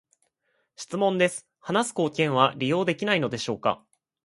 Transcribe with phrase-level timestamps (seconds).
[0.75, 3.85] 質問です、話す貢献は利用できないのでしょうか？